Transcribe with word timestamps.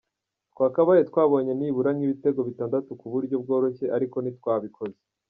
Twakabaye 0.53 1.01
twabonye 1.09 1.51
nibura 1.55 1.89
nk’ibitego 1.95 2.39
bitandatu 2.49 2.89
ku 2.99 3.05
buryo 3.13 3.35
bworoshye 3.43 3.85
ariko 3.95 4.17
ntitwabikoze. 4.19 4.97